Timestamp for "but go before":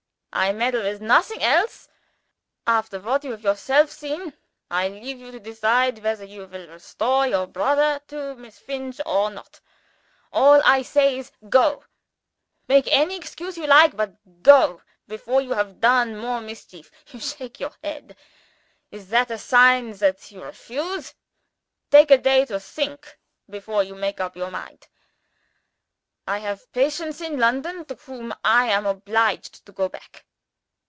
13.97-15.41